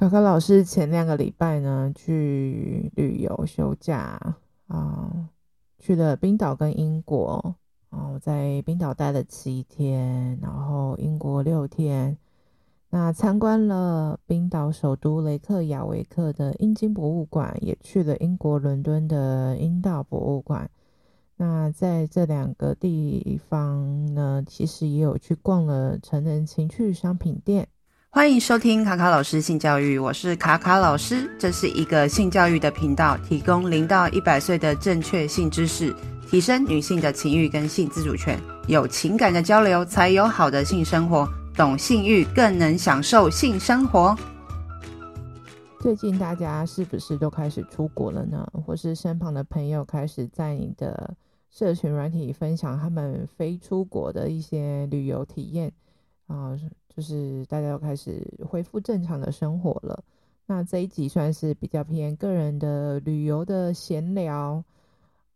[0.00, 4.18] 卡卡老师前两个礼拜呢，去旅游休假
[4.66, 5.28] 啊、
[5.78, 7.54] 去了冰岛跟英国。
[7.90, 12.16] 啊，我在冰岛待了七天，然后英国六天。
[12.88, 20.70] 那参观了冰岛首都雷克雅维克的英金博物馆，也去了英国伦敦的英道博物馆。
[21.36, 27.68] 那在这两个地方呢，其实也有去逛了成人情趣商品店。
[28.12, 35.94] 欢迎收听卡卡老师性教育，我是卡卡老师，这是一个性教育的频道，提供零到一百岁的正确性知识，
[36.28, 38.36] 提升女性的情欲跟性自主权，
[38.66, 41.24] 有情感的交流才有好的性生活，
[41.54, 44.18] 懂性欲更能享受性生活。
[45.78, 48.44] 最近大家是不是都开始出国了呢？
[48.66, 51.14] 或是身旁的朋友开始在你的
[51.48, 55.70] 社群软体分享他们飞出国的一些旅游体验
[56.26, 56.58] 啊？
[56.94, 60.02] 就是大家都开始恢复正常的生活了。
[60.46, 64.62] 那这一集算是比较偏个人的旅游的闲聊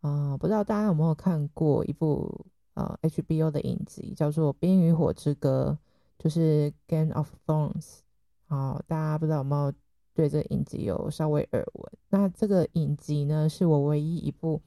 [0.00, 5.78] 啊、不知道大家有没有看过一部呃 HBO 的影集，叫做《冰与火之歌》，
[6.22, 8.00] 就是 Game of Thrones。
[8.46, 9.72] 好，大家不知道有没有
[10.12, 11.92] 对这个影集有稍微耳闻？
[12.10, 14.60] 那这个影集呢，是我唯一一部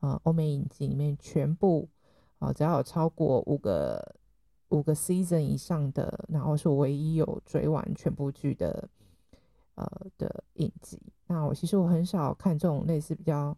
[0.00, 1.88] 呃欧美影集里面全部
[2.38, 4.14] 啊、只要有超过五个。
[4.72, 8.88] 五个 season 以上的，然后是唯一有追完全部剧的，
[9.74, 10.98] 呃的影集。
[11.26, 13.54] 那我其实我很少看这种类似比较，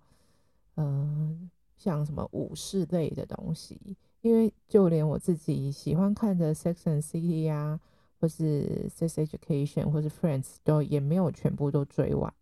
[0.74, 3.80] 嗯、呃，像什么武士类的东西，
[4.22, 7.78] 因为就连我自己喜欢看的 Sex and City 啊，
[8.20, 12.34] 或是 Sex Education 或是 Friends 都也没有全部都追完。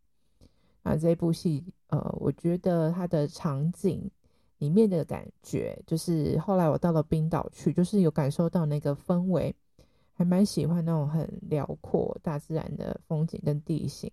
[0.82, 4.10] 那，这部戏，呃，我觉得它的场景。
[4.62, 9.52] 里面的感觉就是，后来我到了冰岛去，就是有感受到那个氛围，
[10.12, 14.08] 还蛮喜欢那种很辽阔大自然的风景跟地形，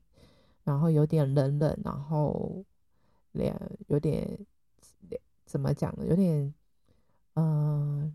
[0.63, 2.65] 然后有点冷冷，然后
[3.33, 3.55] 两
[3.89, 4.27] 有点
[5.45, 6.07] 怎么讲呢？
[6.07, 6.51] 有点
[7.35, 8.11] 嗯、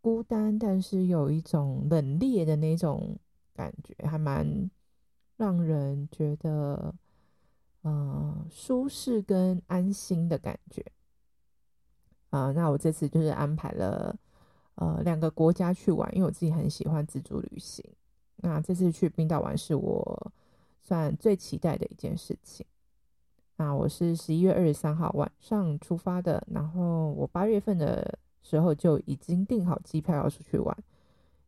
[0.00, 3.18] 孤单，但是有一种冷冽的那种
[3.52, 4.70] 感觉，还蛮
[5.36, 6.94] 让人觉得
[7.82, 10.82] 嗯、舒适跟安心的感觉。
[12.30, 14.16] 啊、那我这次就是安排了
[14.76, 17.84] 呃两个国家去玩，因为我自己很喜欢自助旅行。
[18.36, 20.32] 那这次去冰岛玩是我
[20.82, 22.64] 算最期待的一件事情。
[23.56, 30.74] 那我是十一月二十三号晚上出发的，然后我八月份的时候就已经订好机票要出去玩，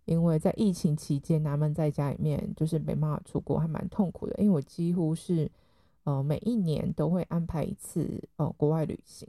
[0.05, 4.35] 因为在疫情期间，他们在家里面就是没办法出国，还蛮痛苦的。
[4.37, 5.51] 因为我几乎是
[6.05, 9.27] 呃每一年都会安排一次呃国外旅行。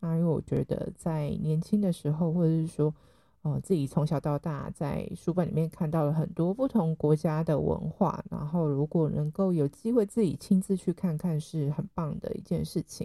[0.00, 2.94] 啊，因为我觉得在年轻的时候，或者是说，
[3.42, 13.04] 呃，自己从小到大在书本里面看到了很多不同国家的文化，然后如果能够有机会自己亲自去看看，是很棒的一件事情。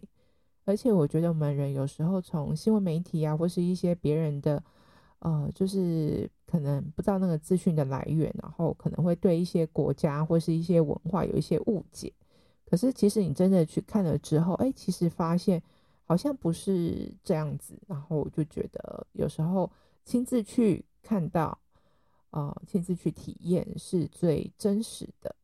[0.65, 4.63] 而且我觉得我们人有时候从新闻媒体啊，或是一些别人的，
[5.17, 12.13] 呃，就是可能不知道那个资讯的来源，然后可能会对一些国家或是一些文化有一些误解。
[12.69, 15.59] 可是其实你真的去看了之后，哎，其实发现。
[16.05, 19.71] 好像不是这样子，然后我就觉得有时候
[20.03, 21.57] 亲自去看到，
[22.31, 25.35] 呃，亲自去体验是最真实的。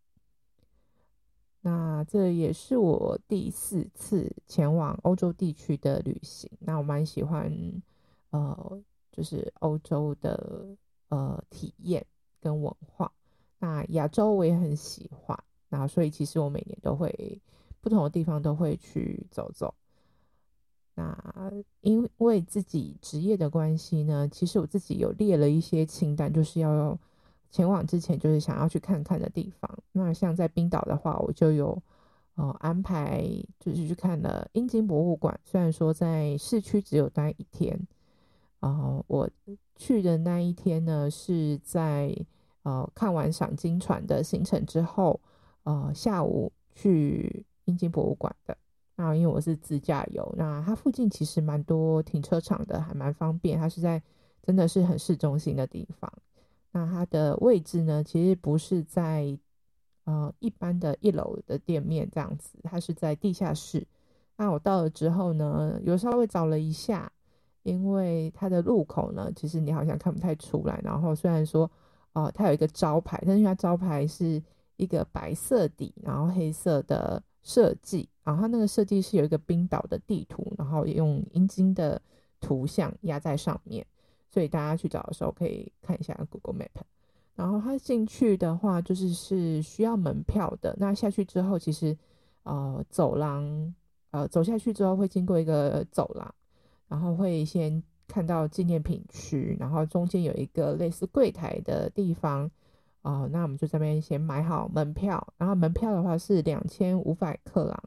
[1.61, 6.49] 那这也是我第四次前往欧洲地区的旅行。
[6.59, 7.51] 那我蛮喜欢，
[8.29, 8.81] 呃，
[9.11, 10.77] 就是欧洲的
[11.09, 12.05] 呃体验
[12.39, 13.11] 跟文化。
[13.59, 15.37] 那亚洲我也很喜欢，
[15.67, 17.41] 那所以其实我每年都会
[17.81, 19.73] 不同的地方都会去走走。
[20.99, 21.49] 那
[21.79, 26.99] 因为自己职业的关系呢，其实我自己有列了一些清单，就是要
[27.49, 29.79] 前往之前就是想要去看看的地方。
[29.93, 31.81] 那像在冰岛的话，我就有
[32.35, 33.23] 呃安排，
[33.57, 35.39] 就是去看了英金博物馆。
[35.45, 37.79] 虽然说在市区只有待一天，
[38.59, 39.29] 呃，我
[39.77, 42.13] 去的那一天呢是在
[42.63, 45.17] 呃看完赏金船的行程之后，
[45.63, 48.57] 呃下午去英金博物馆的。
[49.01, 53.57] 那因为我是自驾游，那它附近其实蛮多停车场的，还蛮方便。
[53.57, 54.03] 它是在
[54.43, 56.11] 真的是很市中心的地方。
[56.73, 59.39] 那它的位置呢，其实不是在
[60.03, 63.87] 呃一般的一楼的店面这样子，它是在地下室。
[64.35, 67.09] 那我到了之后呢，有稍微找了一下，
[67.63, 70.77] 因为它的入口呢，其实你好像看不太出来。
[70.83, 71.71] 然后虽然说
[72.11, 74.43] 呃它有一个招牌，但是它招牌是
[74.75, 78.09] 一个白色底，然后黑色的设计。
[78.29, 81.99] 然后它那个设计是有一个冰岛的地图，然后用阴茎的
[82.39, 83.83] 图像压在上面，
[84.29, 86.83] 所以大家去找的时候可以看一下 Google Map。
[87.33, 90.75] 然后它进去的话，就是是需要门票的。
[90.77, 91.97] 那下去之后，其实
[92.43, 93.73] 呃走廊
[94.11, 96.35] 呃走下去之后会经过一个走廊，
[96.87, 102.51] 然后会先看到纪念品区，然后中间有一个类似柜台的地方。
[103.01, 107.83] 哦、那我们就这边先买好门票，然后门票的话是两千五百克朗，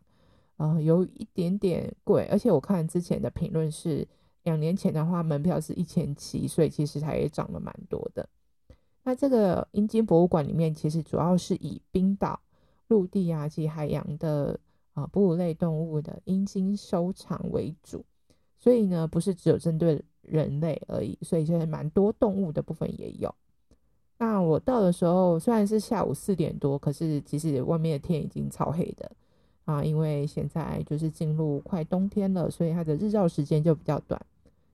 [0.63, 4.07] 呃，有一点点贵，而且我看之前的评论是
[4.45, 8.29] 两年前的话门票是一千七，所以其实它也涨了蛮多的。
[9.03, 12.39] 那这个阴茎博物馆里面其实主要是以冰岛
[12.87, 14.57] 陆地啊及海洋的
[14.95, 18.05] 啊、哺乳类动物的阴茎收藏为主，
[18.57, 23.35] 所以呢不是只有针对人类而已，所以就是蛮多动物的部分也有。
[24.17, 29.11] 那我到的时候虽然是下午四点多，可是其实外面的天已经超黑的
[29.65, 34.21] 啊，因为现在就是进入快冬天了，所以它的日照时间就比较短。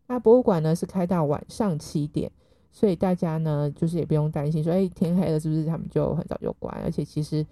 [0.06, 2.30] 那博物馆呢是开到晚上七点，
[2.72, 6.74] 所以大家呢就是也不用担心说，哎，天黑了是不是他们就很早就关？
[6.82, 7.44] 而且其实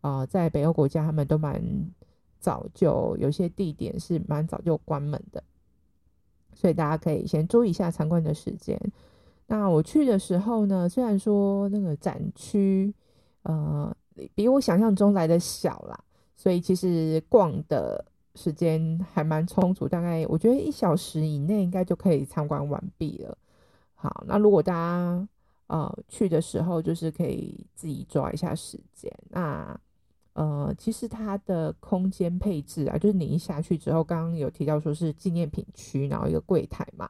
[0.00, 1.60] 啊、呃，在北欧国家他们都蛮
[2.38, 5.42] 早就有些地点是蛮早就关门的，
[6.54, 8.80] 所以大家可以先注意一下参观的时间。
[9.46, 12.94] 那我去的时候呢，虽然说那个展区，
[13.42, 13.94] 呃，
[14.34, 15.98] 比我想象中来的小啦，
[16.36, 18.04] 所以其实逛的
[18.34, 23.36] 时间还蛮充足，大概我觉得一小时以内应该就可以参观完毕了。
[23.94, 25.28] 好，那如果大家
[25.68, 29.10] 呃去的时候，就是可以自己抓一下时间。
[29.30, 29.78] 那
[30.34, 37.08] 呃，其实它的空间配置啊，就是你一下去之后，刚刚有提到说是纪念品区，然后一个柜台嘛。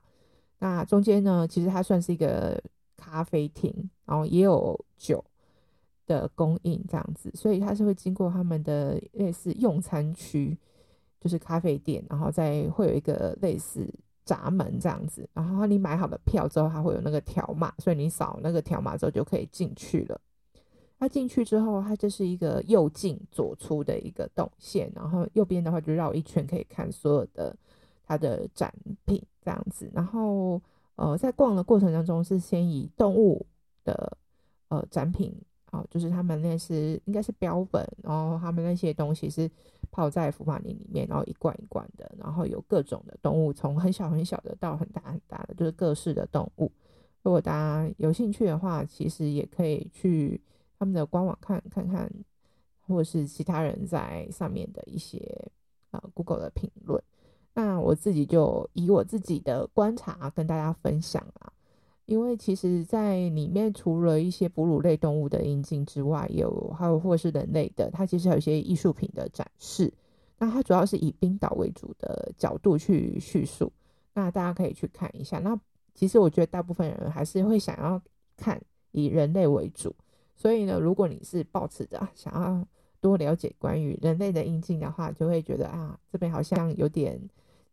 [0.59, 2.63] 那中间呢，其实它算是一个
[2.99, 3.73] 咖啡厅，
[4.05, 5.25] 然后也有酒
[6.07, 10.57] 的供应这样子，所以它是会经过他们的类似用餐区，
[11.21, 13.89] 就是咖啡店，然后再会有一个类似
[14.25, 20.21] 闸门这样子，然后你买好了票之后，它会有那个条码，所以你扫那个条码之后就可以进去了。
[20.99, 27.57] 它进去之后，它就是一个右进左出的一个动线，然后右边的话就绕一圈，可以看所有的
[28.07, 28.73] 它的展
[29.05, 29.23] 品。
[29.45, 30.59] 这样子，然后
[30.97, 33.45] 呃，在逛的过程当中，是先以动物
[33.85, 34.17] 的
[34.69, 35.31] 呃展品
[35.75, 39.51] 哦、就是他们那是应该是标本，然后他们那些东西是
[39.91, 46.71] 泡在福马林里面，然后一罐一罐的，然后有各种的动物，从很小很小的到很大很大的，就是各式的动物。
[47.23, 50.41] 如果大家有兴趣的话，其实也可以去
[50.79, 52.11] 他们的官网看看看，
[52.87, 55.51] 或者是其他人在上面的一些
[55.91, 57.03] 呃 Google 的评论。
[57.55, 61.53] 那我自己就以我自己的观察跟大家分享啊，
[62.07, 69.93] 因为其实，在里面除了一些哺乳类动物的阴茎之外，有还有或是人类的，它其实有一些艺术品的展示。
[70.39, 73.73] 那它主要是以冰岛为主的角度去叙述，
[74.13, 75.39] 那大家可以去看一下。
[75.39, 75.59] 那
[75.95, 78.01] 其实我觉得大部分人还是会想要
[78.37, 78.61] 看
[78.91, 79.95] 以人类为主，
[80.37, 82.67] 所以呢，如果你是抱持着想要
[83.01, 87.19] 多了解关于人类的阴茎的话，就会觉得啊，这边好像有点。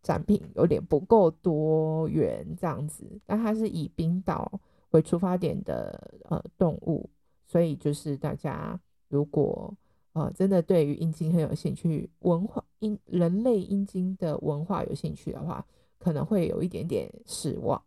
[0.02, 4.52] 展品有点不够多元这样子，但它是以冰岛
[4.92, 7.08] 为出发点的呃动物，
[7.46, 9.72] 所以就是大家如果
[10.14, 15.64] 呃真的对于阴茎很有兴趣，文化阴人类阴茎的文化有兴趣的话，
[16.00, 17.80] 可能会有一点点失望。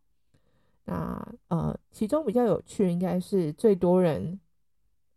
[0.84, 4.38] 那呃，其中比较有趣，应该是最多人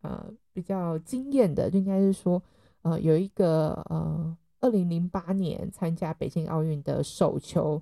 [0.02, 2.42] 呃比较惊艳的，就应该是说
[2.82, 4.36] 呃有一个呃。
[4.60, 7.82] 二零零八年参加北京奥运的手球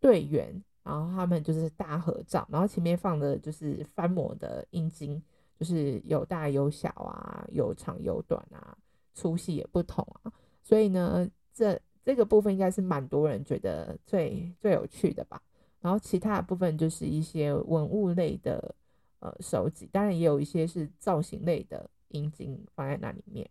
[0.00, 5.22] 队员，然后他们就是大合照，然后前面放的就是翻模的阴茎，
[5.58, 8.76] 就是有大有小啊，有长有短啊，
[9.14, 10.32] 粗细也不同啊，
[10.62, 15.42] 所以呢，这这个部分应该是蛮多人觉得最最有趣的吧。
[15.80, 18.74] 然后其他的部分就是一些文物类的
[19.20, 23.48] 呃收集，当然也有一些是造型类的阴茎放在那里面。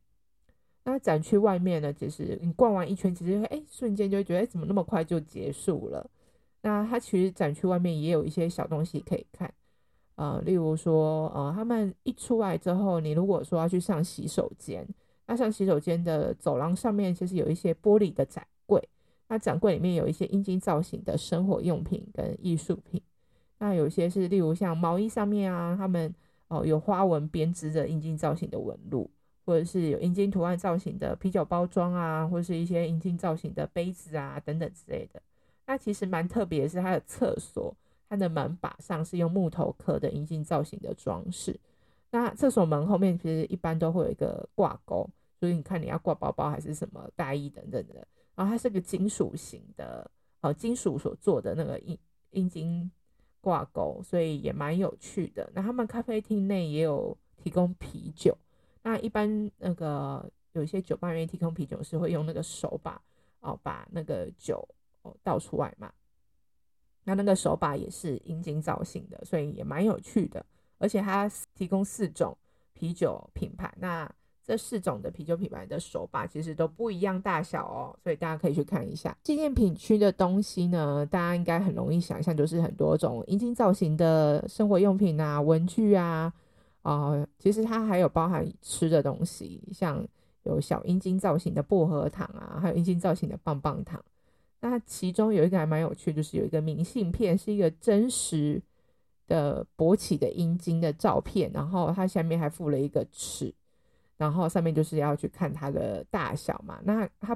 [0.87, 6.07] 那展区外面呢，其实你逛完一圈，其实会哎，瞬间就会觉得哎，怎么那么快就结束了？
[6.61, 9.51] 那它其实展区外面也有一些小东西可以看，
[10.15, 14.87] 呃，例如说，呃，他们一出来之后，你如果说要去上洗手间，
[15.25, 18.87] 那上洗手间的走廊上面其实有一些玻璃的展柜，
[19.27, 23.01] 那展柜里面有一些阴茎造型的生活用品跟艺术品，
[23.57, 26.13] 那有些是例如像毛衣上面啊，他们
[26.47, 29.09] 哦、有花纹编织的阴茎造型的纹路。
[29.45, 35.21] 或者是有阴茎图案造型的啤酒包装啊，或者是一些阴茎造型的杯子啊等等之类的。
[35.67, 37.75] 那其实蛮特别的是，它的厕所，
[38.09, 41.59] 它的门把上是用木头刻的阴茎造型的装饰。
[42.09, 45.09] 那厕所门后面其实一般都会有一个挂钩，
[45.39, 48.07] 所以你看你要挂包包还是什么大衣等等的。
[48.35, 50.09] 然后它是个金属型的，
[50.41, 51.97] 呃，金属所做的那个阴
[52.31, 52.89] 阴茎
[53.41, 55.49] 挂钩，所以也蛮有趣的。
[55.53, 58.37] 那他们咖啡厅内也有提供啤酒。
[58.85, 63.01] 那一般那个有一些酒吧愿意提供啤酒，是会用那个手把
[63.39, 64.63] 哦，把那个酒
[65.01, 65.91] 哦倒出来嘛。
[67.03, 70.45] 那那个手把也是阴茎造型的，所以也蛮有趣的。
[70.77, 72.37] 而且它提供四种
[72.73, 74.07] 啤酒品牌，那
[74.43, 79.17] 这四种的啤酒品牌的手把其实都不一样大小哦，所以大家可以去看一下。
[79.23, 86.31] 纪念品区的东西呢，大家应该很容易想象，就是很多种阴茎造型的生活用品啊、文具，啊、
[86.85, 90.07] 呃，其实它还有包含吃的东西，像
[90.43, 93.99] 有小阴茎造型的薄荷糖啊，还有阴茎造型的棒棒糖。
[94.59, 98.61] 那其中有一个还蛮有趣，就是有一个明信片，是一个真实
[99.27, 103.51] 的勃起的阴茎的照片，然后它下面还附了一个尺，
[104.17, 106.79] 然后上面就是要去看它的大小嘛。
[106.83, 107.35] 那它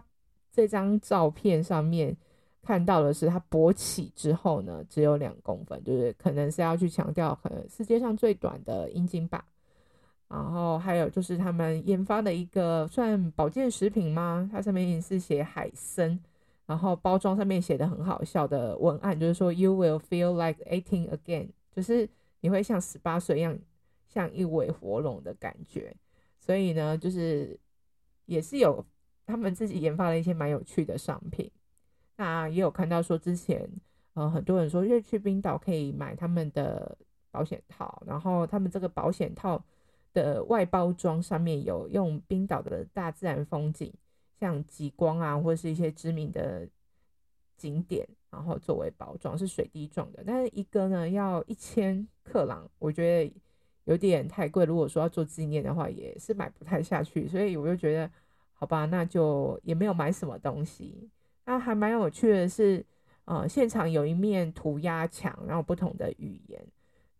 [0.51, 2.15] 这张照片上面
[2.61, 9.45] 看到的是它勃起之后呢，只有两公分，就是可能是要去强调可能世界上最短的阴茎吧。
[10.27, 14.47] 然后还有就是他们研发的一个算保健食品吗？
[14.51, 16.19] 它上面也是写海参。
[16.67, 22.07] 然后包装上面写的很好笑的文案，就是说 “You will feel like eighteen again”，就是
[22.41, 23.57] 你会像十八岁一样，
[24.07, 25.91] 像一尾活龙的感觉。
[26.37, 27.59] 所以呢，就是
[28.25, 28.85] 也是有
[29.25, 31.49] 他们自己研发了一些蛮有趣的商品。
[32.19, 33.65] 那也有看到说之前，
[34.13, 36.97] 呃，很多人说，因为去冰岛可以买他们的
[37.31, 39.63] 保险套，然后他们这个保险套
[40.11, 43.93] 的外包装上面有用冰岛的大自然风景。
[44.37, 46.67] 像极光啊，或者是一些知名的
[47.55, 53.33] 景点，然后作为包装是水滴状的，但是一个呢要一千克朗，我觉得
[53.85, 54.65] 有点太贵。
[54.65, 58.09] 如果说要做纪念的话，也是买不太下去，所以我就觉得
[58.53, 61.09] 好吧，那就也没有买什么东西。
[61.49, 62.85] 那还蛮有趣的是，
[63.25, 66.63] 呃，现场有一面涂鸦墙，然后不同的语言，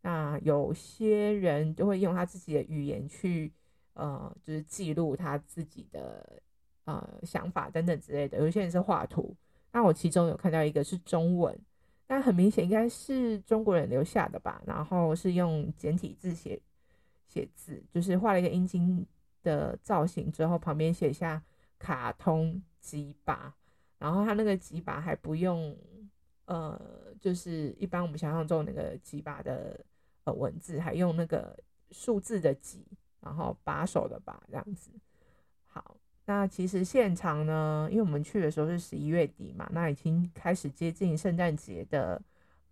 [0.02, 3.52] 那有些人就会用他自己的语言去，
[3.94, 6.44] 呃，就是记录他自己的。
[6.86, 9.36] 呃，想法等等之类的，有些人是画图。
[9.72, 11.56] 那我其中有看到一个是中文，
[12.08, 14.60] 那很明显应该是中国人留下的吧。
[14.66, 16.60] 然后是用简体字写
[17.28, 19.06] 写字，就是画了一个阴茎
[19.44, 21.44] 的造型之后，旁边写下
[21.78, 23.54] 卡通鸡巴。
[24.00, 25.78] 然后他那个鸡巴还不用
[26.46, 26.82] 呃，
[27.20, 29.80] 就是一般我们想象中那个鸡巴的
[30.24, 31.56] 呃文字，还用那个
[31.92, 32.84] 数字的几，
[33.22, 34.90] 然后把手的把这样子。
[35.68, 35.96] 好。
[36.26, 42.22] 那其实现场呢，因为我们去的时候是十一月底嘛，那已经开始接近圣诞节的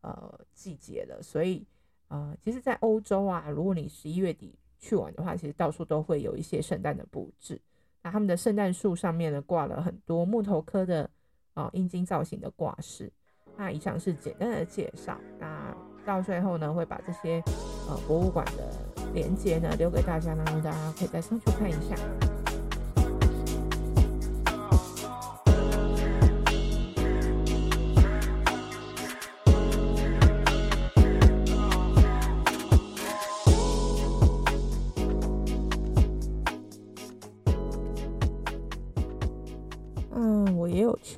[0.02, 1.66] 呃季节了，所以
[2.10, 7.60] 呃，其实，在欧洲啊，如果你十一月底去玩的话，其实到处都会有一些圣诞的布置。
[8.04, 11.10] 那他们的圣诞树上面呢，挂了很多木头刻的
[11.58, 13.12] 啊阴茎造型的挂饰。
[13.58, 17.42] 那以上是简单的介绍，那到最后呢，会把这些
[17.90, 18.72] 呃博物馆的
[19.14, 22.37] 连接呢留给大家，呢大家可以再上去看一下。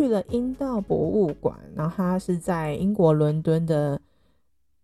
[0.09, 4.01] 了阴道博物馆，然后它是在英国伦敦的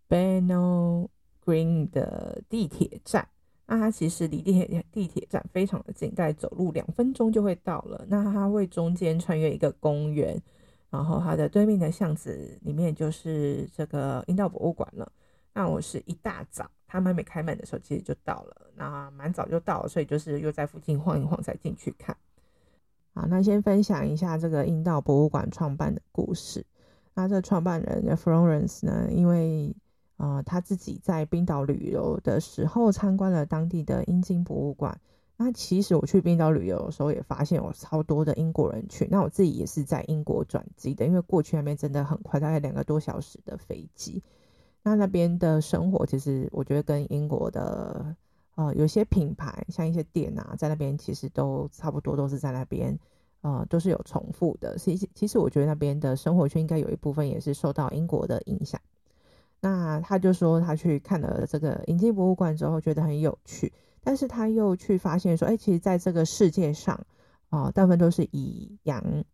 [0.08, 1.08] Bethnal
[1.44, 3.28] Green 的地铁站。
[3.66, 8.06] 那它其实离地铁地铁站非常的近，大概走路两分钟就会到了。
[8.08, 10.40] 那它会中间穿越一个公园，
[10.88, 15.10] 然后它的对面的巷子里面就是这个阴道博物馆了。
[15.52, 18.70] 那我是一大早，他们还没开门的时候，其实就到了。
[18.76, 22.16] 那蛮早就到了，所以就是又在附近晃一晃才进去看。
[23.16, 26.62] 好，那先分享一下这个阴道博物馆创办的故事。
[27.14, 29.74] 那这创办人 Florence 呢，因为
[30.18, 35.00] 呃他自己在冰岛旅游的时候参观了当地的阴茎博物馆。
[35.38, 39.08] 那其实我去冰岛旅游的时候也发现有超多的英国人去。
[39.10, 44.22] 那我自己也是在英国转机的，因为过去那边真的很快，大概两个多小时的飞机。
[44.82, 48.14] 那那边的生活其实我觉得跟英国的。
[48.56, 52.98] 呃，有些品牌像一些店啊，在那边其实都差不多，都是在那边，
[53.42, 54.76] 呃，都是有重复的。
[54.78, 58.80] 其实，其实我觉得那边的生活圈应该有一部分也是受到英国的影响。
[59.60, 63.72] 那他就说他去看了这个阴茎博物馆之后，觉得很有趣，
[64.02, 66.98] 但是他又去发现说，哎、其实在这个世界上，
[67.50, 69.24] 哦、大部分都是以阳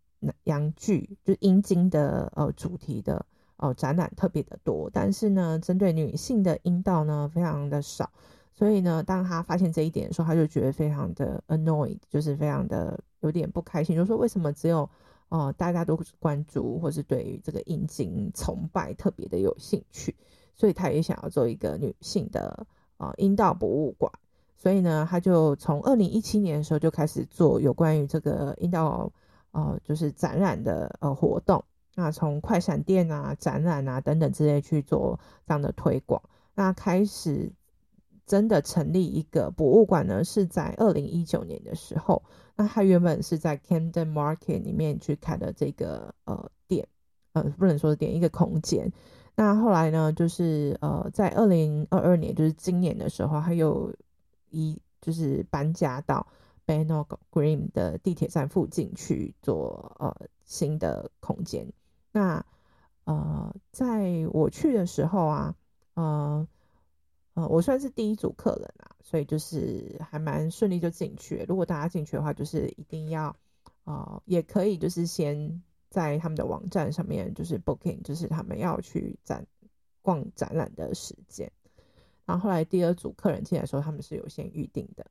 [0.44, 3.24] 阳具，就是阴茎的呃主题的
[3.56, 8.10] 哦、展览特别的多，但是呢，针对女性的阴道呢，非常的少。
[8.54, 14.88] 所以呢，当他发现这一点的时候，他就觉得非常的 annoyed，就是非常的有点不开心，就是说为什么只有
[15.30, 20.14] 呃大家都关注或是对于这个阴茎崇拜特别的有兴趣？
[20.54, 22.66] 所以他也想要做一个女性的
[22.98, 24.12] 呃阴道博物馆。
[24.54, 29.10] 所以呢，他就从二零一七年的时候就开始做有关于这个阴道
[29.50, 31.64] 呃就是展览的呃活动。
[31.94, 36.22] 那从快闪店啊、展览啊等等之类去做这样的推广。
[36.54, 37.50] 那开始
[38.26, 42.22] 真的成立一个博物馆呢，是在二零一九年的时候。
[42.54, 46.86] 那他原本是在 Camden Market 里面去开的这个呃店，
[47.32, 48.92] 呃不能说是店，一个空间。
[49.34, 53.94] 那后来呢，就是呃在二零二二年，就是今年的时候，他又
[54.50, 56.26] 一就是搬家到
[56.66, 60.14] Bethnal Green 的地铁站附近去做呃
[60.44, 61.72] 新的空间。
[62.12, 62.44] 那
[63.04, 65.54] 呃，在我去的时候啊，
[65.94, 66.46] 呃
[67.34, 71.44] 呃，我算是第一组客人啊，所以就是还蛮顺利就进去。
[71.48, 73.34] 如果大家进去的话，就是一定要
[73.84, 79.46] 呃，也可以就是先在他们的网站上面就是 booking，就是他们要去展
[80.02, 81.50] 逛展览的时间。
[82.24, 85.06] 然后后来第二组客人进来的时候，他们是有先预定的。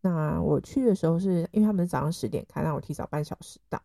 [0.00, 3.82] 那我去的时候是因为他们是早上十点开，那我提早半小时到。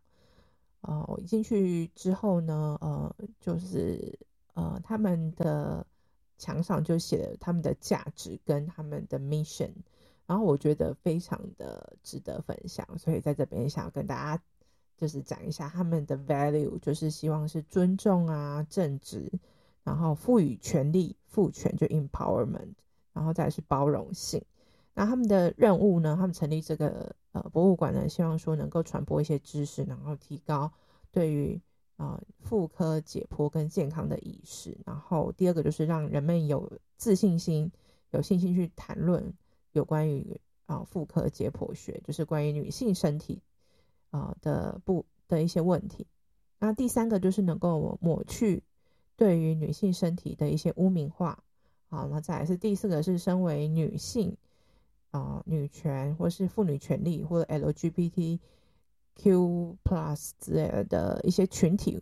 [0.82, 4.20] 呃，我一进去之后呢，呃，就是
[4.54, 5.86] 呃，他们的
[6.44, 9.72] 墙上就写了他们的价值跟他们的 mission，
[10.26, 14.44] 然后我觉得非常的值得分享，所以在这边想要跟大家
[14.98, 19.32] 就是讲一下他们的 value，就是希望是尊重啊、正直。
[19.86, 22.74] 然后赋予权力，赋权就 empowerment，
[23.12, 24.42] 然后再是包容性。
[24.94, 26.16] 那他们的任务呢？
[26.18, 30.72] 他们成立这个呃博物馆呢，希望说能够传播一些知识，然后提高
[31.12, 31.60] 对于
[32.04, 34.78] 呃妇科解剖跟健康的意识。
[34.86, 37.72] 然后第二个就是让人们有自信心，
[38.12, 39.34] 有信心去谈论
[39.72, 43.42] 有关于啊妇科解剖学，就是关于女性身体
[44.10, 46.06] 啊、的不的一些问题。
[46.60, 48.64] 那第三个就是能够抹去。
[49.16, 51.44] 对于女性身体的一些污名化，
[51.88, 54.36] 好，那再来是第四个是身为女性
[55.12, 58.40] 啊、女权或是妇女权利或者 LGBT
[59.16, 62.02] Q plus 之类的一些群体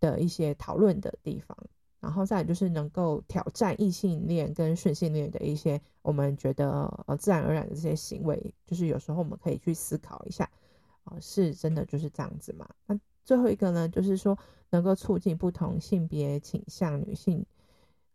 [0.00, 1.56] 的一些讨论的地方，
[2.00, 10.50] 然后再来就是能够挑战异性恋跟顺性恋的一些我们觉得呃自然而然的这些行为，就是有时候我们可以去思考一下
[11.04, 12.68] 啊、是真的就是这样子吗？
[12.86, 14.38] 那最后一个呢，就是说。
[14.74, 17.44] 能够促进不同性别倾向女性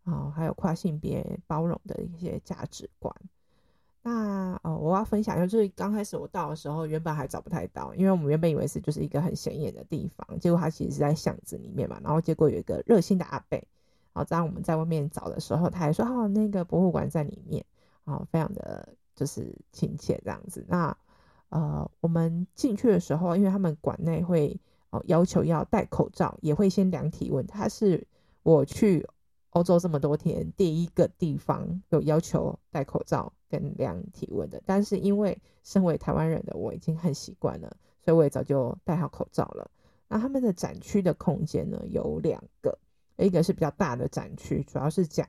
[0.02, 3.14] 啊、还有跨性别包容的一些价值观。
[4.08, 12.00] 那呃，我要分享一下就是刚开始我到的时候，原本还找不太到，因为我们原本以为是就是一个很显眼的地方，结果它其实是在巷子里面嘛。
[12.02, 13.56] 然后结果有一个热心的阿伯，
[14.12, 17.64] 然后当我们在外面找的时候，他还说：“哦，那个博物馆在里面。”
[18.04, 20.64] 啊，非常的就是亲切这样子。
[20.68, 20.96] 那
[21.50, 24.58] 呃，我们进去的时候，因为他们馆内会。
[24.90, 27.46] 哦，要求要戴口罩，也会先量体温。
[27.46, 28.06] 它是
[28.42, 29.06] 我去
[29.50, 34.62] 欧洲这么多天第一个地方有要求戴口罩跟量体温的。
[34.66, 39.70] 但是因为身为台湾人的我已经很习惯了，所以我也早就戴好口罩了。
[40.08, 42.78] 那他们的展区的空间呢，有两个，
[43.18, 45.28] 一个是比较大的展区，主要是讲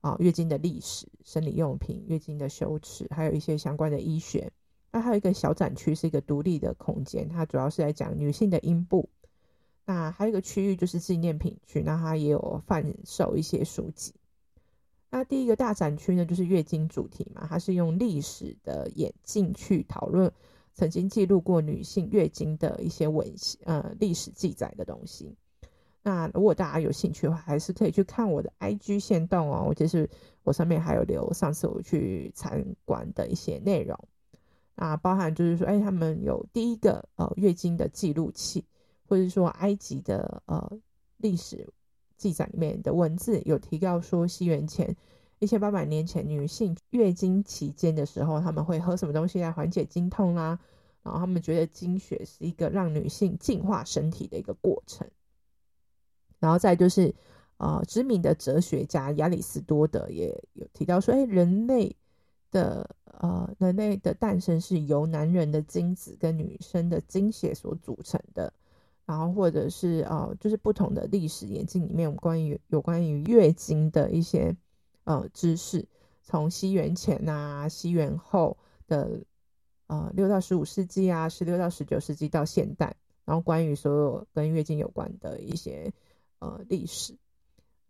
[0.00, 4.52] 啊月经的历史、生理用品、月经的羞耻，还有一些相关的医学。
[4.90, 9.08] 那还有一个小展区，是一个独立的空间，它主要是来讲女性的阴部。
[9.84, 14.12] 那还有一个区域就是纪念品区，那它也有贩售一些书籍。
[15.10, 20.30] 那第一个大展区呢，就是月经主题嘛，它是用历史的眼镜去讨论
[20.74, 23.26] 曾经记录过女性月经的一些文
[23.64, 25.34] 呃历史记载的东西。
[26.02, 30.08] 那如果大家有兴趣的话，还是可以去看我的 IG 线动哦，就是
[30.42, 33.98] 我上面还有留上次我去参观的一些内容。
[34.74, 38.64] 啊，包含就是说，哎，他们有第一个呃月经的记录器，
[39.08, 40.78] 或者说埃及的呃
[41.16, 41.68] 历史
[42.18, 44.94] 记载里面的文字有提到说，西元前
[45.38, 50.58] 一千八百年前，女性月经期间的时候，他们会喝什么东西来缓解经痛啦、
[51.02, 55.08] 然后他们觉得经血是一个让女性净化身体的一个过程。
[56.38, 57.14] 然后再就是
[57.56, 61.96] 呃知名的哲学家亚里士多德也有提到说，哎，人类。
[62.50, 62.88] 的
[63.20, 68.50] 呃，人类的诞生是由男人的精子跟女生的精血所组成的，
[69.08, 74.54] 然后或者是呃，就是不同的历史演进里面，有关于有关于月经的一些
[75.04, 75.88] 呃知识，
[76.22, 79.22] 从西元前啊、西元后的
[79.86, 82.94] 呃六到十五世纪啊、十六到十九世纪到现代，
[83.24, 85.90] 然后关于所有跟月经有关的一些
[86.40, 87.16] 呃历史。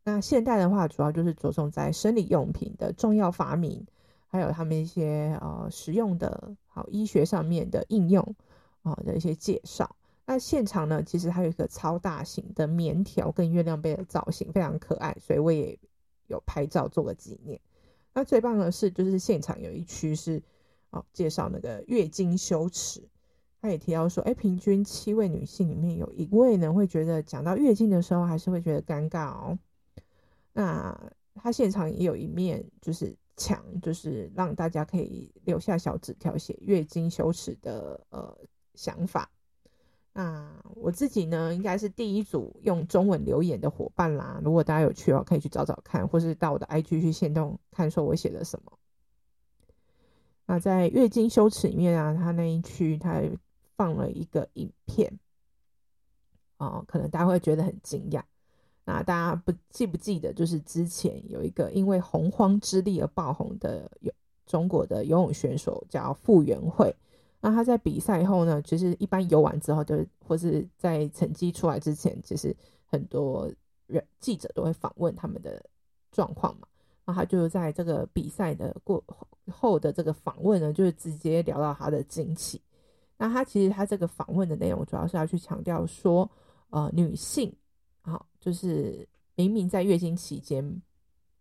[0.05, 3.85] 那现代的话，主要就是着重在生理用品的重要发明。
[4.31, 8.37] 还有他们一些呃实用的好医学上面的应用
[8.83, 9.97] 啊的一些介绍。
[10.31, 15.79] 那现场呢，其实还有一个超大型的棉条跟月亮杯的造型，非常可爱，所以我也
[16.27, 17.59] 有拍照做个纪念。
[18.13, 20.43] 那最棒的是，就是现场有一区是
[20.91, 23.09] 哦介绍那个月经羞耻，
[23.63, 29.59] 他也提到说，哎，平均七位女性里面有一位呢会觉得讲到月经的时候还是会觉得尴尬哦。
[30.53, 30.95] 那
[31.37, 38.37] 他现场也有一面就是墙，就是让大家可以留下小纸条，写月经羞耻的呃
[38.75, 39.31] 想法。
[40.13, 44.41] 那我自己呢，应该是第一组用中文留言的伙伴啦。
[44.43, 48.73] 如果大家有趣的话，可以去找找看，或是到我的 IG 去限动看，说我写了什么。
[50.47, 53.23] 那在月经羞耻里面啊，他那一区他
[53.77, 55.19] 放了一个影片，
[56.57, 58.23] 哦，可能大家会觉得很惊讶。
[58.85, 64.13] 那大家不记不记得，就是之前有一个因为洪荒之力而爆红的有
[64.47, 66.93] 中国的游泳选手叫傅园慧。
[67.41, 73.49] 那他在比赛后呢，就是一般游完之后，就是或是在成绩出来之前，其实很多
[73.87, 75.65] 人记者都会访问他们的
[76.11, 76.67] 状况嘛。
[77.07, 79.03] 那他就在这个比赛的过
[79.49, 82.61] 后的这个访问呢，就是直接聊到他的经期。
[83.17, 86.29] 那他其实他这个访问的内容主要是要去强调说，
[86.71, 87.55] 呃，女性，
[88.01, 90.83] 好，就是明明在月经期间，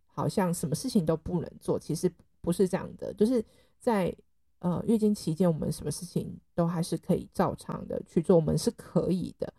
[0.06, 3.44] 好像什么事情都不能做，其实不是这样的，就是
[3.80, 4.16] 在。
[4.60, 9.54] 呃，月经期间我们什么事情都还是可以照常的去做，我们是可以的。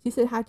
[0.00, 0.44] 其实它，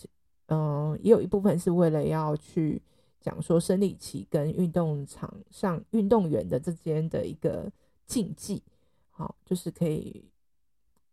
[0.45, 2.79] 嗯、也有一部分是为了要去
[3.19, 7.71] 讲说生理期跟运动场上运动员的之间的一个
[8.05, 8.61] 禁忌，
[9.09, 10.23] 好，就是可以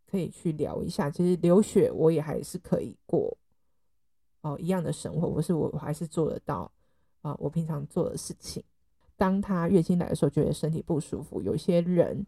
[0.05, 1.09] 可以去聊一下。
[1.09, 3.35] 其实流血我也还是可以过
[4.41, 6.71] 哦、一样的生活，不是我还是做得到
[7.21, 8.63] 啊、我平常做的事情。
[9.17, 12.23] 当他月经来的时候，觉得身体不舒服，有些人。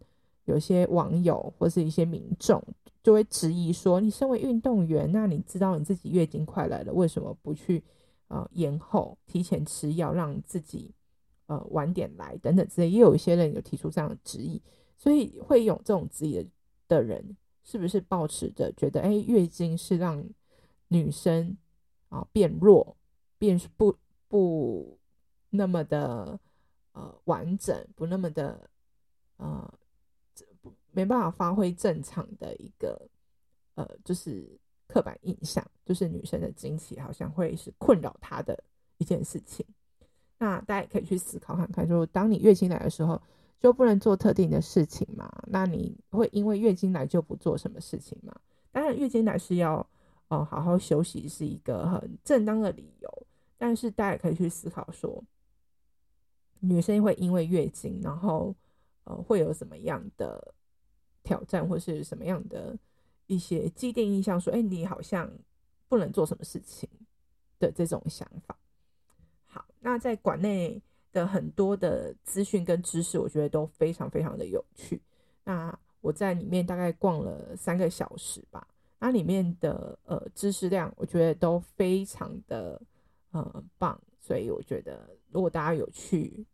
[0.46, 2.62] 有些网友或是一些民众
[3.02, 7.82] 就会质疑说：“你身为运动员，那你知道你自己月经快来了，为什么不去
[8.28, 10.92] 呃延后、提前吃药，让自己
[11.46, 14.60] 呃晚点来等等之类？”也有一些人有提出这样的质疑，
[14.96, 16.46] 所以会有这种质疑的
[16.88, 20.24] 的人，是不是抱持着觉得，哎，月经是让
[20.88, 21.56] 女生
[22.08, 22.96] 啊变弱、
[23.38, 23.96] 变不
[24.28, 24.98] 不
[25.50, 26.38] 那么的
[26.92, 28.68] 呃完整，不那么的
[29.38, 29.72] 呃。
[30.96, 32.98] 没办法发挥正常的一个，
[33.74, 38.58] 呃，就是刻板印象，就是女生的经期好像会是困扰她的
[38.96, 39.66] 一件事情。
[40.38, 43.20] 那大家也可以去思考看看，说当你月经来的时候，
[43.60, 45.30] 就不能做特定的事情嘛？
[45.48, 48.34] 那你会因为月经来就不做什么事情吗？
[48.72, 49.74] 当然，月经来是要
[50.28, 53.26] 哦、呃、好好休息，是一个很正当的理由。
[53.58, 55.22] 但是大家也可以去思考说，
[56.60, 58.54] 女生会因为月经，然后
[59.04, 60.54] 呃会有什么样的？
[61.26, 62.78] 挑战或是什么样的
[63.26, 65.28] 一些既定印象，说，哎，你好像
[65.88, 66.88] 不能做什么事情
[67.58, 68.56] 的这种想法。
[69.44, 70.80] 好，那在馆内
[71.12, 75.02] 的很多的资讯跟知识，我觉得都非常非常的有趣。
[75.42, 78.64] 那我在里面大概逛了三个小时吧，
[79.00, 82.80] 那里面的呃知识量，我觉得都非常的
[83.32, 86.46] 呃棒，所以我觉得如果大家有去。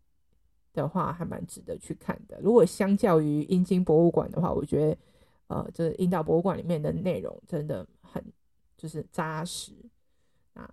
[0.72, 2.40] 的话还蛮值得去看的。
[2.40, 4.96] 如果相较于阴茎博物馆的话，我觉得，
[5.48, 8.24] 呃，就是阴道博物馆里面的内容真的很
[8.76, 9.72] 就是扎实。
[10.54, 10.68] 啊，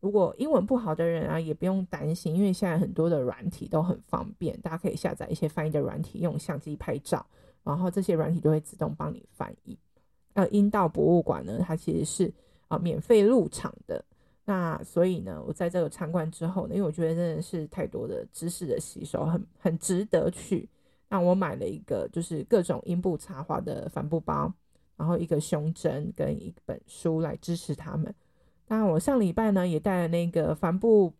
[0.00, 7.24] 如果英文不好的人啊，也不用担心，因为现在很多的软体都很方便，大家可以下载一些翻译的软体，用相机拍照，
[7.62, 9.78] 然后这些软体就会自动帮你翻译。
[10.34, 12.32] 那，阴道博物馆呢，它其实是
[12.68, 14.04] 啊免费入场的。
[14.46, 20.68] 那所以呢，我在这个参观之后呢，因为我觉得真的是太多的知识的吸收，很很值得去。
[21.08, 24.52] 那我买了一个就是各种阴部插画的帆布包，
[24.96, 28.14] 然后一个胸针跟一本书来支持他们。
[28.68, 31.10] 那我上礼拜呢也带了那个帆布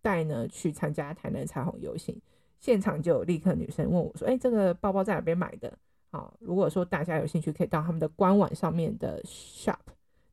[0.00, 2.16] 袋呢去参加台南彩虹游行，
[2.60, 5.76] 现场就有立刻女生问我说：“哎，这个包包在哪边买的？”
[6.12, 9.74] 好，如果说大家有兴趣，可以到他们的官网上面的 shop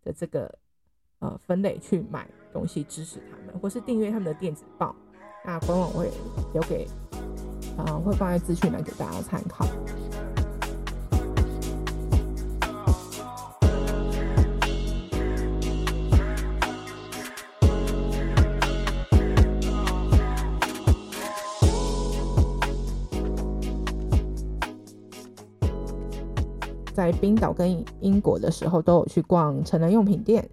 [0.03, 0.59] 的这个。
[1.25, 4.95] 呃，分类去买东西支持他们，或是订阅他们的电子报。
[5.43, 6.11] 那官网我会
[6.53, 6.87] 留给，
[7.77, 9.65] 啊、呃，会放在资讯栏给大家参考。
[26.93, 30.47] 在冰岛跟英国的时候，都有去逛成人用品店。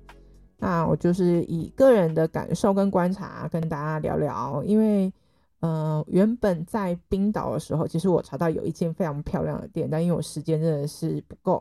[0.64, 5.12] 那我就是以个人的感受跟观察跟大家聊聊，因为，
[5.59, 11.61] 呃，原本在冰岛的时候，其实我查到有一间非常漂亮的店，但因为我时间真的是不够，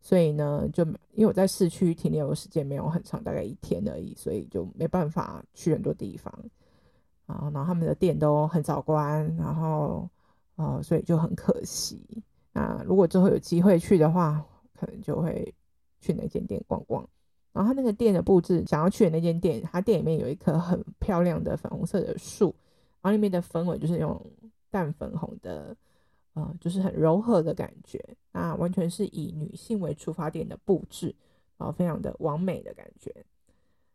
[0.00, 0.82] 所以呢，就
[1.12, 6.32] 因为我在市区停留的时间没有很长，大概一天而已，所以就没办法去很多地方
[7.26, 7.50] 啊。
[7.52, 10.08] 然后他们的店都很早关，然后
[10.56, 12.02] 呃，所以就很可惜。
[12.54, 14.42] 那如果之后有机会去的话，
[14.74, 15.54] 可能就会
[16.00, 17.06] 去那间店逛逛。
[17.58, 22.54] 然后他那个店的布置，想要去的那间店，他店里面有一棵很漂亮的粉红色的树，
[23.02, 24.24] 然后里面的氛围就是那种
[24.70, 25.76] 淡粉红的，
[26.34, 28.00] 呃，就是很柔和的感觉。
[28.30, 31.12] 那完全是以女性为出发点的布置，
[31.56, 33.12] 然后非常的完美的感觉。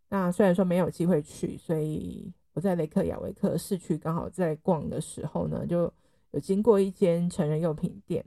[0.09, 5.89] 那虽然说没有机会去，所以我在雷克雅维克市区刚好在逛的时候呢，就
[6.31, 8.25] 有经过一间成人用品店。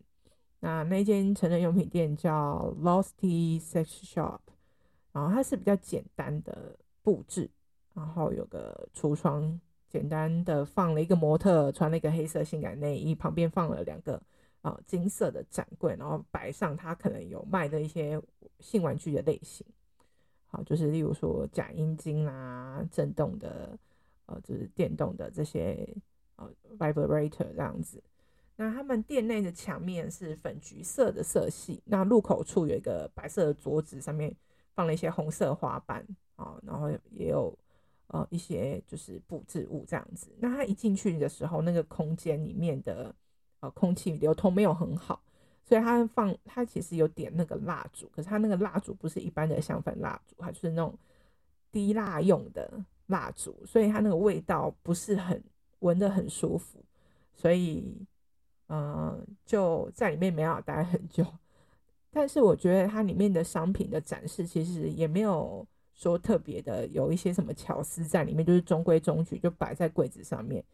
[0.60, 4.38] 那那间成人用品店叫 Losty Sex Shop。
[5.16, 7.50] 然后它是比较简单的布置，
[7.94, 14.20] 然后有个橱窗，简单的放了一个模特穿了一个黑色性感内衣，旁边放了两个
[14.60, 18.20] 啊、金色的展柜，然后摆上它可能有卖的一些
[18.60, 19.66] 性玩具的类型，
[20.48, 23.78] 好，就是例如说假阴茎啊，震动的，
[24.26, 25.88] 呃，就是电动的这些
[26.36, 26.46] 呃
[26.78, 28.04] vibrator 这样子。
[28.56, 34.36] 那他们店内的墙面是粉橘色的色系，那入口处有一个白色的桌子，上面。
[34.76, 37.52] 放了一些红色花瓣啊，然后也有
[38.06, 40.28] 呃一些就是布置物这样子。
[40.38, 43.12] 那他一进去的时候，那个空间里面的
[43.60, 45.20] 呃空气流通没有很好，
[45.64, 50.96] 所以他放他其实有点那个蜡烛，可是他那个蜡烛不是一般的香氛蜡烛，它就是那种
[51.72, 52.70] 滴蜡用的
[53.06, 55.42] 蜡烛，所以它那个味道不是很
[55.80, 56.84] 闻得很舒服，
[57.34, 58.06] 所以
[58.68, 61.24] 嗯、就在里面没有待很久。
[62.10, 70.64] 但是我觉得它里面的商品的展示其实也没有说特别的有一些什么巧思在里面，就是中规中矩就摆在柜子上面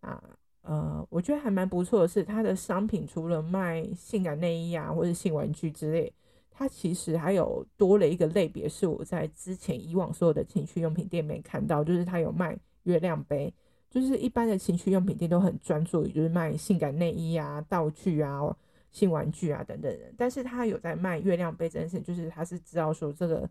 [0.00, 0.22] 啊。
[0.62, 6.12] 呃，我觉得还蛮不错的是，它的商品除了卖性感内衣啊或者性玩具之类，
[6.50, 13.52] 它其实还有多了一个类别，是我在之前以往所有的情趣用品店没看到，就是它有卖月亮杯，
[13.88, 18.56] 就是一般的情趣用品店都很专注于就是卖性感内衣啊、道具啊。
[18.90, 23.48] 性玩具啊等等的，但是他有在卖月亮杯这件事，就是他是知道说这个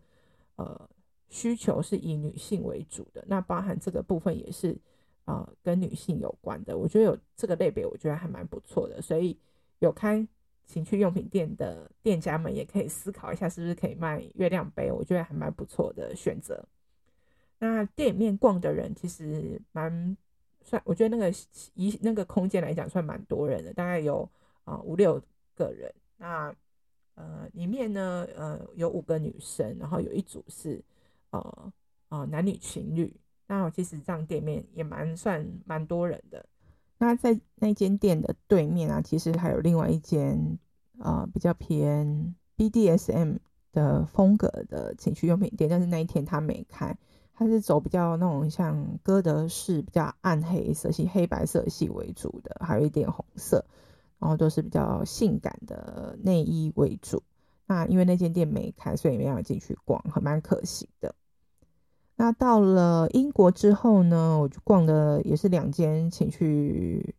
[0.56, 0.88] 呃
[1.28, 4.76] 需求是以女性为主的，那包含这个部分也是
[5.24, 6.76] 呃跟女性有关的。
[6.76, 9.00] 我觉得有这个类别，我觉得还蛮不错的。
[9.00, 9.38] 所以
[9.78, 10.26] 有开
[10.64, 14.90] 情趣用品店的店家们也可以思考一下，是不是可以卖月亮杯？
[14.90, 16.66] 我觉得还蛮不错的选择。
[17.58, 20.16] 那店里面逛的人其实蛮
[20.62, 21.34] 算，我觉得那个
[21.74, 24.28] 一那个空间来讲算蛮多人的，大概有
[24.66, 25.22] 啊五六。
[25.58, 26.54] 个人，那
[27.14, 30.84] 呃里面呢呃有五个女生，然后有一组是
[31.30, 31.72] 呃
[32.10, 33.18] 呃男女情侣。
[33.46, 36.44] 那其实这样店面也蛮算蛮多人的。
[36.98, 40.58] 那在那间店的对面啊，其实还有另外一间
[40.98, 43.38] 呃比较偏 BDSM
[43.72, 46.94] 的风格的情趣用品店，但是那一天他没开，
[47.32, 53.64] 他是走比较那种像哥德式比较暗黑色系、黑白色系为主的，还有一点红色。
[54.18, 57.22] 然后都是比较性感的内衣为主。
[57.66, 61.14] 那因为那间店没开，所以没有进去逛，还蛮可惜的。
[62.14, 67.14] 那到了英国之后呢，我就逛的也是两间情趣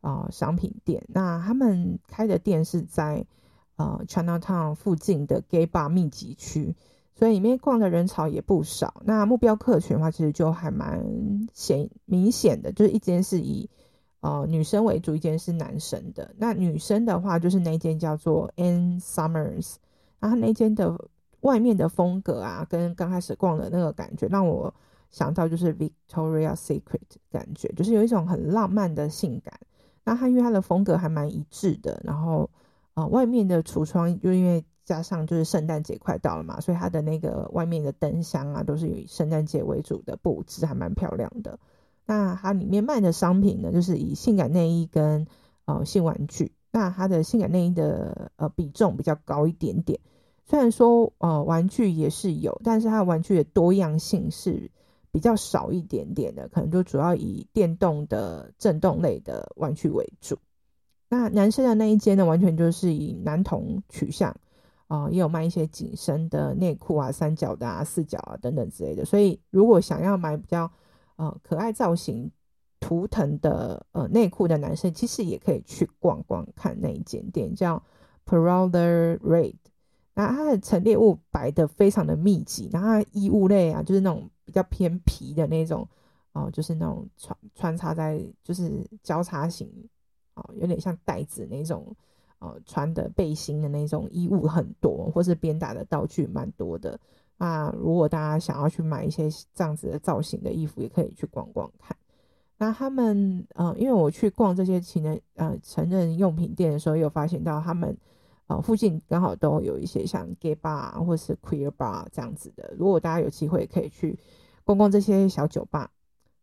[0.00, 1.02] 啊、商品店。
[1.08, 3.24] 那他们开的店是在
[3.76, 6.76] 呃 Chinatown 附近的 Gay Bar 密集区，
[7.14, 9.00] 所以里面逛的人潮也不少。
[9.06, 13.70] 那目标客群的话，其实就还蛮显明显的，就是一间是以
[14.22, 16.32] 呃，女生为主，一间是男生的。
[16.38, 19.74] 那女生的话，就是那间叫做 Ann Summers，
[20.20, 20.96] 然后那间的
[21.40, 24.72] 外面的风格啊，跟刚开始逛的那个感觉，让我
[25.10, 27.00] 想到就是 Victoria Secret
[27.32, 29.52] 感觉，就是有一种很浪漫的性感。
[30.04, 32.48] 那它因为它的风格还蛮一致的，然后
[32.94, 41.58] 呃，外面的橱窗就因为加上就是圣诞节快到了嘛，所以它的那个外面的灯箱啊，都是以圣诞节为主的布置，还蛮漂亮的。
[42.12, 45.26] 那它里面卖的商品呢，就是以性感内衣跟
[45.64, 46.52] 呃性玩具。
[46.70, 49.98] 那它的性感内衣的呃比重比较高一点点，
[50.44, 54.70] 虽然说呃玩具也是有，但是它的玩具的多样性是
[55.10, 60.36] 比较少一点点的，可能就主要以电动的震动类的玩具为主。
[61.08, 64.30] 那男生的那一间呢，完全就是以男童取向，
[64.86, 69.06] 啊、呃，也有卖一些紧身的内裤啊、三角的啊、四角啊等等之类的。
[69.06, 70.70] 所以如果想要买比较
[71.16, 72.30] 呃，可爱造型
[72.80, 77.82] 图腾的呃内裤的男生，其实也可以去逛逛看那一间店，叫
[78.26, 79.54] Parallel Red。
[80.14, 85.88] 然后它的陈列物摆得非常的密集，然后衣物类啊，就是那种比较偏皮的那种
[86.32, 89.70] 哦、就是那种穿穿插在就是交叉型
[90.34, 91.94] 哦、有点像袋子那种
[92.38, 96.98] 呃穿的背心的那种衣物很多，或是鞭打的道具蛮多的。
[97.42, 101.96] 那如果大家想要去买一些这样子的造型的衣服，也可以去逛逛看。
[102.56, 107.98] 那他们呃，因为我去逛这些情人呃成人用品店的时候，有发现到他们
[108.46, 112.72] 呃附近刚好都有一些像 gay bar 或是 queer bar 这样子的。
[112.78, 114.16] 如果大家有机会，可以去
[114.62, 115.90] 逛逛这些小酒吧。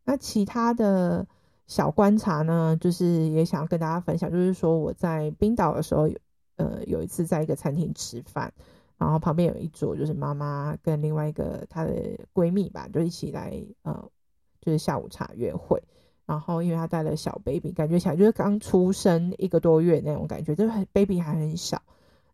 [0.04, 1.26] 那其他的
[1.66, 6.18] 小观察呢，就是也想要跟大家分享，就是说我在冰岛的时候有，
[6.58, 8.52] 呃，有一次在一个餐厅吃饭。
[9.00, 11.94] 然后旁边有一桌，就是妈妈跟另外一个她的
[12.34, 13.52] 闺蜜吧，就一起来
[13.84, 14.12] 呃，
[14.62, 15.82] 就是下午茶约会。
[16.26, 21.82] 然后因为她带了小 baby，感觉起来就是刚出生一个多月那种感觉，就是 baby 还很小。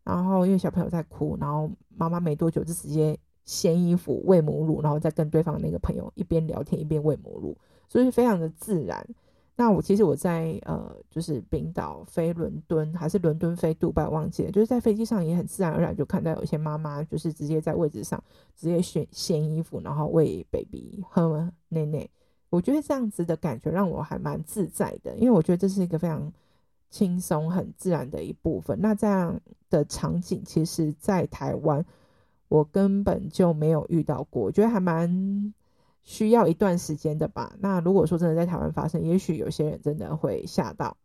[0.03, 7.55] 然后因为小朋友在哭，然后妈妈没多久就直接掀衣服喂母乳，然后再跟对方那个朋友一边聊天一边喂母乳，
[7.87, 9.07] 所以非常的自然。
[9.57, 14.51] 那我其实我在呃，就是冰岛飞伦敦，还是伦敦飞杜拜，忘记了。
[14.51, 18.21] 就是在飞机上也很自然而然就看到有一些妈妈，就是直接在位置上
[18.53, 22.05] 直接掀掀衣服，然后喂 baby 喝奶奶。
[22.49, 26.29] 我觉得这样子的感觉让我还蛮自在的，因为我觉得这是一个非常
[26.89, 28.77] 轻松、很自然的一部分。
[28.81, 29.39] 那这样
[29.69, 31.85] 的场景，其实在台湾
[32.49, 35.53] 我根本就没有遇到过，我觉得还蛮。
[36.05, 37.53] 需要一段时间的吧。
[37.59, 40.95] 那如果说真的在台湾发生，也许有些人真的会吓到。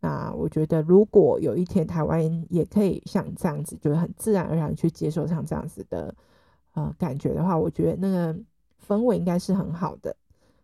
[0.00, 6.14] 那我觉得，如果有一天台湾也可以像这样子，就是很自然而然去接受像这样子的
[6.74, 8.36] 呃感觉的话，我觉得那个
[8.84, 10.16] 氛围应该是很好的。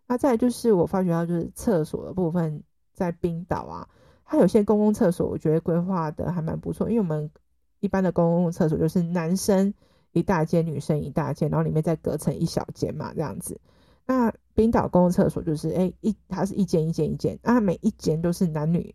[0.08, 2.64] 那再就是我发觉到就是厕所的部分，
[2.94, 3.88] 在冰岛啊，
[4.24, 6.90] 它有些公共厕所，我觉得规划的还蛮不错。
[6.90, 7.30] 因为我们
[7.78, 9.72] 一般的公共厕所就是男生。
[10.18, 13.60] 一大间，女生一大间，然后里面再隔成一小间嘛，这样子。
[14.06, 18.94] 那冰岛公共厕所就是，哎、一它是一间一间一间，啊，每一间都是男女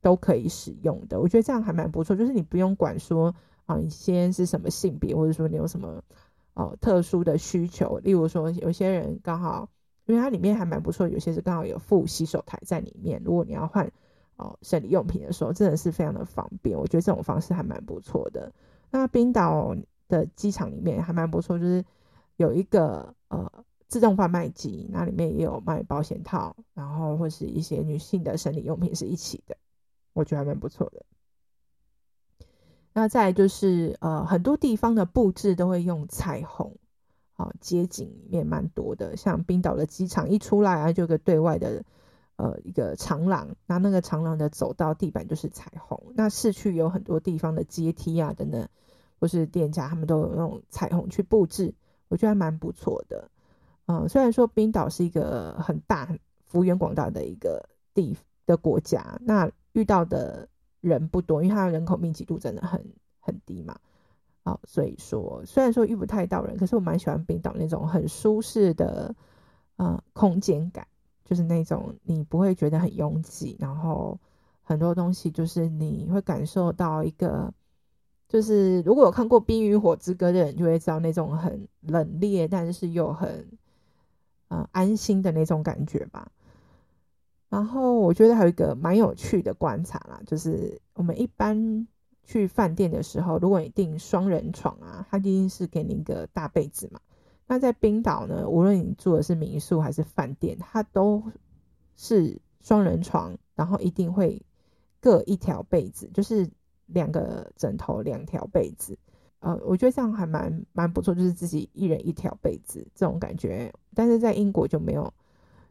[0.00, 1.20] 都可以使用的。
[1.20, 3.34] 我觉得这样还蛮不错，就是你不用管说
[3.66, 6.02] 啊，你先是什么性别，或者说你有什么
[6.54, 7.98] 哦、特殊的需求。
[7.98, 9.68] 例如说，有些人刚好，
[10.06, 13.20] 因为它里面还蛮不错，有些是刚好有附洗手台在里面。
[13.22, 13.92] 如果你要换
[14.36, 16.78] 哦生理用品的时候，真的是非常的方便。
[16.78, 18.50] 我觉得这种方式还蛮不错的。
[18.90, 19.76] 那冰岛。
[20.08, 21.84] 的机场里面还蛮不错，就是
[22.36, 29.56] 有一个呃自动贩卖机，那里面也有卖保险套，然后或是一些女性的生理用品是一起的，
[30.12, 31.04] 我觉得还蛮不错的。
[32.92, 36.76] 那再就是呃很多地方的布置都会用彩虹，
[37.34, 41.84] 啊街景里面蛮多的，像冰岛的机场一出来啊，就有个对外的
[42.36, 48.68] 呃一个长廊，那那个长廊的走道地板就是彩虹，那市区有很多地方的阶梯啊等等。
[49.18, 51.74] 或是店家，他们都有那种彩虹去布置，
[52.08, 53.30] 我觉得还蛮不错的。
[53.86, 60.48] 嗯，虽然说冰岛是一个很大、幅员广大的一个地的国家，那遇到的
[60.80, 62.84] 人不多，因为它的人口密集度真的很
[63.20, 63.78] 很低嘛。
[64.44, 69.14] 好，所以说虽然说遇不太到人，可是我蛮喜欢冰岛那种很舒适的
[69.76, 70.86] 呃空间感，
[71.24, 74.20] 就是那种你不会觉得很拥挤，然后
[74.62, 77.54] 很多东西就是你会感受到一个。
[78.28, 83.46] 就是如果有看过《冰与火之歌》的人，就会知道那种很冷冽，但是又很
[84.48, 86.32] 呃安心的那种感觉吧。
[87.48, 91.86] 然后我觉得还有一个蛮有趣的观察啦，就是我们一般
[92.24, 97.00] 去饭店的时候，如果你订双人床啊，它一定是给你一个大被子嘛。
[97.46, 101.22] 那在冰岛呢，无论你住的是民宿还是饭店，它都
[101.94, 104.42] 是双人床，然后一定会
[105.00, 106.50] 各一条被子，就是。
[106.86, 108.96] 两个枕头，两条被子，
[109.40, 113.72] 呃，我觉得这样还蛮蛮不错，就是自己一人一条被子这种感觉。
[113.94, 115.12] 但是在英国就没有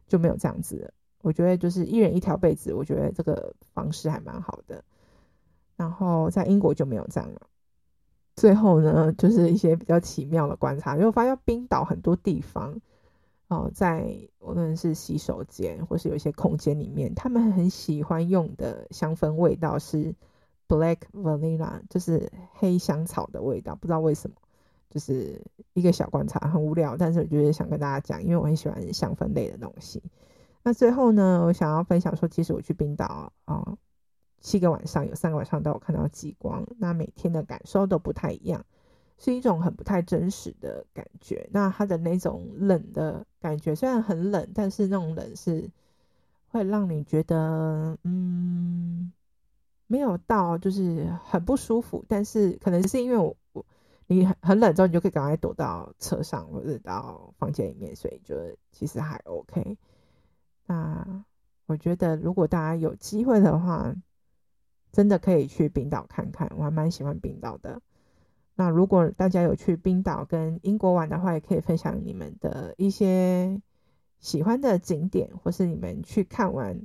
[0.08, 4.84] 就没有这样子，我觉得就是一人一条被子，我觉得这个方式还蛮好的。
[5.78, 7.42] 然后在英国就没有这样了。
[8.36, 12.82] 最后呢，就是一些比较奇妙的观察，因为我发现冰岛很多地方
[13.48, 20.14] 哦、呃，在无论是洗手间或是有一些空间里面，他们很喜欢用的香氛味道是。
[20.68, 24.36] Black vanilla 就是黑香草的味道，不知道为什么，
[24.90, 25.42] 就是
[25.74, 30.02] 一个小观察，很无聊，但是我觉得想跟大家讲，因为我很喜欢香氛类的东西。
[30.64, 33.78] 那最后呢，我想要分享说，其实我去冰岛啊、
[34.42, 38.66] 七个晚上有三个晚上都有看到极光，那每天的感受都不太一样，
[39.20, 41.48] 是一种很不太真实的感觉。
[41.52, 45.70] 那它的那种冷的感觉，虽然很冷，但是那种冷是
[46.48, 49.12] 会让你觉得，嗯。
[49.88, 53.66] 没有到，就是很不舒服，但是可能是因为我我
[54.08, 58.36] 你很冷之后，你就可以赶快躲到车上或者到房间里面，所以就
[58.72, 59.78] 其实还 OK。
[60.66, 61.26] 那
[61.68, 63.96] 我觉得如果大家有机会的话，
[64.92, 67.82] 真的可以去冰岛看看，我还蛮喜欢冰岛的。
[68.56, 73.62] 那如果大家有去冰岛跟英国玩的话，也可以分享你们的一些
[74.20, 76.80] 喜欢的景点，或是你们去看完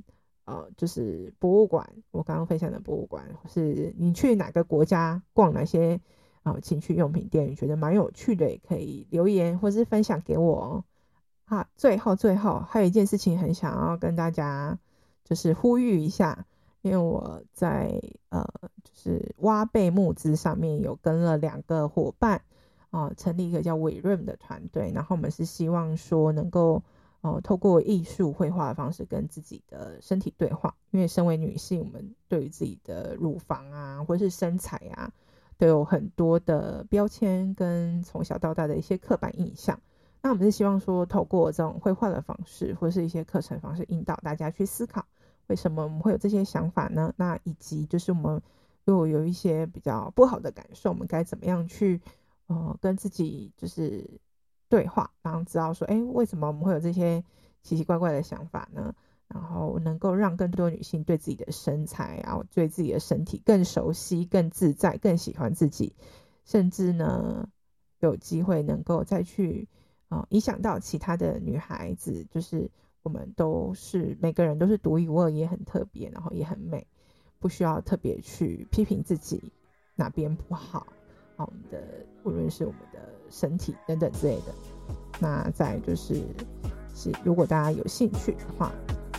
[0.51, 6.01] 呃，就是博物馆，我刚刚分享的博物馆，是你去哪个国家逛哪些
[6.43, 10.83] 啊、情趣用品店，你觉得蛮有趣的，也可以留言或是分享给我哦。
[11.45, 14.77] 啊，最后最后还有一件事情很想要跟大家
[15.23, 16.45] 就是呼吁一下。
[16.81, 18.43] 因为我在呃，
[18.83, 22.41] 就是挖贝募资上面有跟了两个伙伴
[22.89, 26.83] 啊、成立一个叫伟润的团队，然后我们是希望说能够
[27.21, 30.75] 呃，透过艺术绘画的方式跟自己的身体对话。
[30.91, 35.11] 因为身为女性，我们对于自己的乳房啊，或是身材啊，
[35.57, 39.79] 都有很多的标签跟从小到大的一些刻板印象。
[40.23, 45.05] 那我们是希望说，透过这种绘画的方式，或是一些课程方式，引导大家去思考。
[45.47, 47.13] 为什么我们会有这些想法呢？
[47.17, 48.41] 那以及就是我们
[48.85, 51.99] 如果有一些比较不好的感受，我们该怎么样去
[52.47, 54.07] 呃跟自己就是
[54.71, 57.21] 对话，然后知道说，哎，为什么我们会有这些
[57.61, 58.95] 奇奇怪怪的想法呢？
[59.27, 65.93] 然后能够让更多女性对自己的身材，啊对自己的身体更熟悉、更自在、更喜欢自己，
[66.45, 67.49] 甚至呢
[67.99, 69.67] 有机会能够再去
[70.07, 72.71] 啊、呃、影响到其他的女孩子，就是。
[73.03, 76.85] 我们都是每个人都是独一无二，也很特别，然后也很美，
[77.39, 79.51] 不需要特别去批评自己
[79.95, 80.85] 哪边不好。
[81.43, 81.81] 我们的
[82.23, 84.53] 无论是我们的身体等等之类的。
[85.19, 86.15] 那再就是，
[86.95, 88.71] 是如果大家有兴趣的话，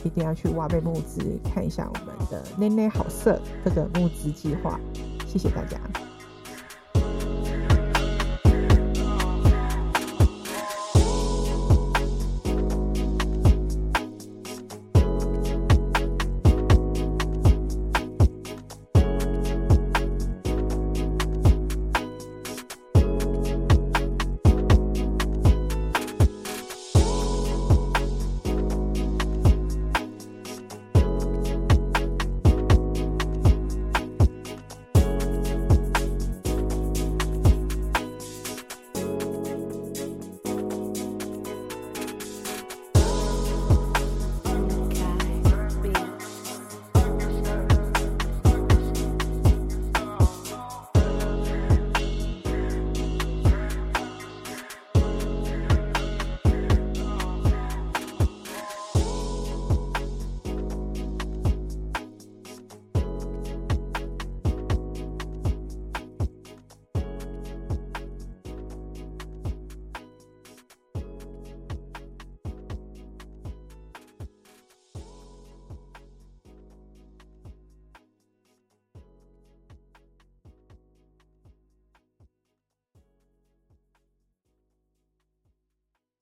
[0.05, 4.81] 一定要去挖贝募资看一下我们的内内好色这个募资计划。
[5.27, 5.79] 谢谢大家。